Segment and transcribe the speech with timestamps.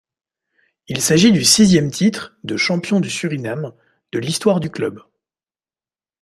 [0.87, 3.71] Il s’agit du sixième titre de champion du Suriname
[4.11, 4.99] de l'histoire du club.